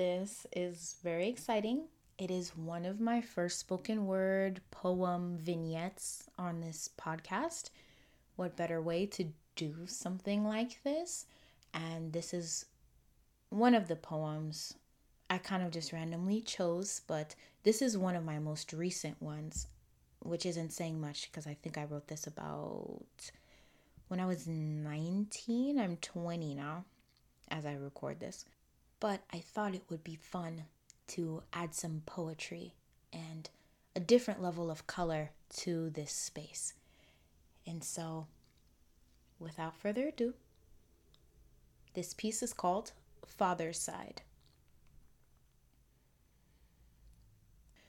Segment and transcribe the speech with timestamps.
[0.00, 1.82] this is very exciting.
[2.16, 7.68] It is one of my first spoken word poem vignettes on this podcast.
[8.36, 9.26] What better way to
[9.56, 11.26] do something like this?
[11.74, 12.64] And this is
[13.50, 14.72] one of the poems
[15.28, 19.66] I kind of just randomly chose, but this is one of my most recent ones,
[20.20, 23.04] which isn't saying much because I think I wrote this about
[24.08, 25.78] when I was 19.
[25.78, 26.86] I'm 20 now
[27.50, 28.46] as I record this.
[29.00, 30.64] But I thought it would be fun
[31.08, 32.74] to add some poetry
[33.12, 33.48] and
[33.96, 36.74] a different level of color to this space.
[37.66, 38.26] And so,
[39.38, 40.34] without further ado,
[41.94, 42.92] this piece is called
[43.26, 44.22] Father's Side.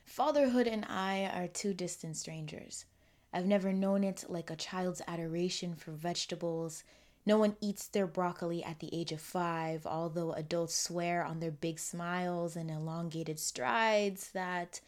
[0.06, 2.86] Fatherhood and I are two distant strangers.
[3.34, 6.84] I've never known it like a child's adoration for vegetables
[7.26, 11.52] no one eats their broccoli at the age of five, although adults swear on their
[11.52, 14.82] big smiles and elongated strides that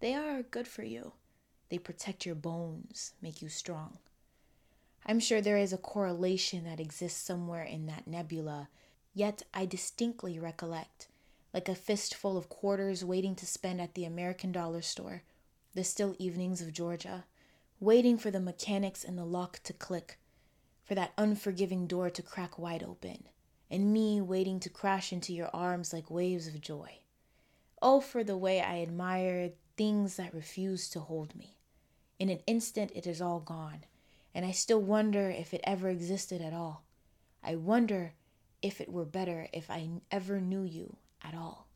[0.00, 1.12] they are good for you.
[1.70, 3.98] They protect your bones, make you strong.
[5.04, 8.68] I'm sure there is a correlation that exists somewhere in that nebula,
[9.12, 11.08] yet I distinctly recollect,
[11.52, 15.22] like a fistful of quarters waiting to spend at the American dollar store,
[15.74, 17.24] the still evenings of Georgia,
[17.80, 20.18] waiting for the mechanics and the lock to click
[20.84, 23.24] for that unforgiving door to crack wide open,
[23.70, 26.98] and me waiting to crash into your arms like waves of joy.
[27.80, 31.58] Oh, for the way I admired things that refused to hold me.
[32.18, 33.84] In an instant, it is all gone,
[34.34, 36.84] and I still wonder if it ever existed at all.
[37.42, 38.14] I wonder
[38.62, 41.68] if it were better if I ever knew you at all.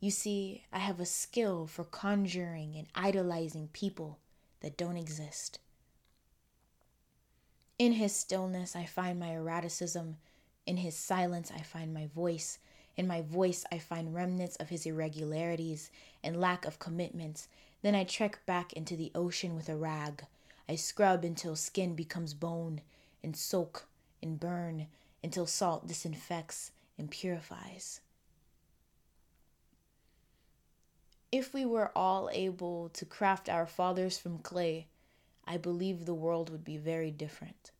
[0.00, 4.18] You see, I have a skill for conjuring and idolizing people
[4.60, 5.58] that don't exist.
[7.78, 10.18] In his stillness, I find my erraticism.
[10.66, 12.58] In his silence, I find my voice.
[12.96, 15.90] In my voice, I find remnants of his irregularities
[16.22, 17.48] and lack of commitments.
[17.82, 20.24] Then I trek back into the ocean with a rag.
[20.68, 22.80] I scrub until skin becomes bone,
[23.24, 23.86] and soak
[24.22, 24.86] and burn
[25.22, 28.00] until salt disinfects and purifies.
[31.32, 34.86] If we were all able to craft our fathers from clay,
[35.46, 37.70] I believe the world would be very different.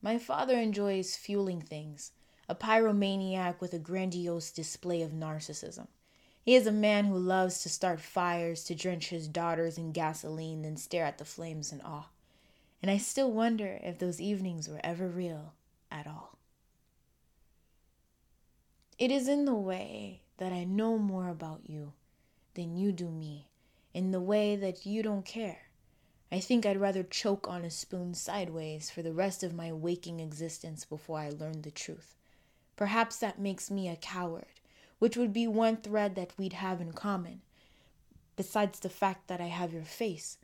[0.00, 2.12] My father enjoys fueling things,
[2.48, 5.88] a pyromaniac with a grandiose display of narcissism.
[6.42, 10.62] He is a man who loves to start fires, to drench his daughters in gasoline,
[10.62, 12.08] then stare at the flames in awe.
[12.80, 15.54] And I still wonder if those evenings were ever real
[15.90, 16.38] at all.
[18.96, 21.94] It is in the way that I know more about you
[22.54, 23.48] than you do me
[23.96, 25.70] in the way that you don't care.
[26.30, 30.20] I think I'd rather choke on a spoon sideways for the rest of my waking
[30.20, 32.14] existence before I learn the truth.
[32.76, 34.60] Perhaps that makes me a coward,
[34.98, 37.40] which would be one thread that we'd have in common.
[38.36, 40.36] Besides the fact that I have your face,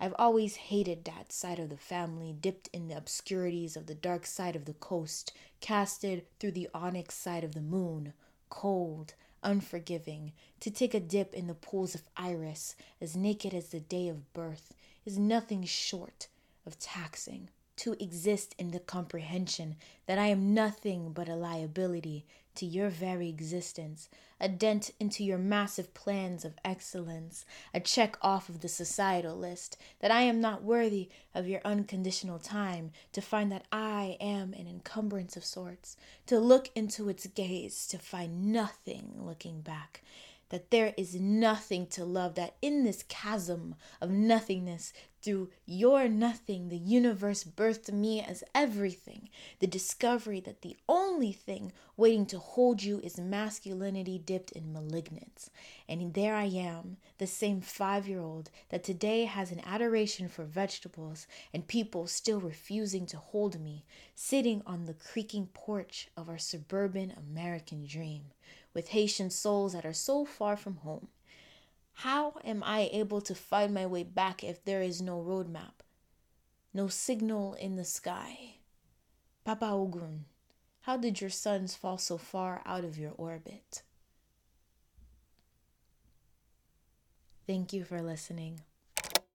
[0.00, 4.24] I've always hated that side of the family, dipped in the obscurities of the dark
[4.24, 8.14] side of the coast, casted through the onyx side of the moon,
[8.48, 9.12] cold,
[9.44, 14.08] unforgiving, to take a dip in the pools of iris, as naked as the day
[14.08, 14.74] of birth,
[15.04, 16.28] is nothing short
[16.66, 17.50] of taxing.
[17.78, 19.76] To exist in the comprehension
[20.06, 22.24] that I am nothing but a liability
[22.54, 24.08] to your very existence,
[24.40, 29.76] a dent into your massive plans of excellence, a check off of the societal list,
[29.98, 34.68] that I am not worthy of your unconditional time, to find that I am an
[34.68, 35.96] encumbrance of sorts,
[36.26, 40.02] to look into its gaze, to find nothing looking back,
[40.50, 44.92] that there is nothing to love, that in this chasm of nothingness,
[45.24, 49.30] through your nothing, the universe birthed me as everything.
[49.58, 55.48] The discovery that the only thing waiting to hold you is masculinity dipped in malignance.
[55.88, 60.44] And there I am, the same five year old that today has an adoration for
[60.44, 66.38] vegetables and people still refusing to hold me, sitting on the creaking porch of our
[66.38, 68.24] suburban American dream
[68.74, 71.08] with Haitian souls that are so far from home.
[71.94, 75.82] How am I able to find my way back if there is no roadmap,
[76.72, 78.56] no signal in the sky?
[79.44, 80.26] Papa Ogun,
[80.82, 83.82] how did your sons fall so far out of your orbit?
[87.46, 88.60] Thank you for listening.